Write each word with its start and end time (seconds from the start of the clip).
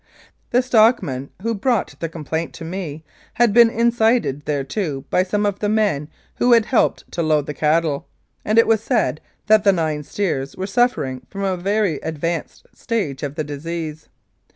The 0.49 0.63
stockman 0.63 1.29
who 1.43 1.53
brought 1.53 1.93
the 1.99 2.09
complaint 2.09 2.53
to 2.55 2.65
me 2.65 3.03
had 3.35 3.53
been 3.53 3.69
incited 3.69 4.45
thereto 4.47 5.01
by 5.11 5.21
some 5.21 5.45
of 5.45 5.59
the 5.59 5.69
men 5.69 6.09
who 6.37 6.53
had 6.53 6.65
helped 6.65 7.11
to 7.11 7.21
load 7.21 7.45
the 7.45 7.53
cattle, 7.53 8.07
and 8.43 8.57
it 8.57 8.65
was 8.65 8.81
said 8.81 9.21
that 9.45 9.63
the 9.63 9.71
nine 9.71 10.01
steers 10.01 10.57
were 10.57 10.65
suffering 10.65 11.21
from 11.29 11.43
a 11.43 11.55
very 11.55 11.97
advanced 11.97 12.65
stage 12.73 13.21
of 13.21 13.35
the 13.35 13.43
disease. 13.43 14.09